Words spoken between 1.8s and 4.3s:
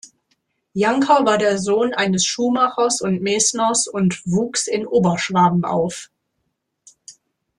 eines Schuhmachers und Mesners und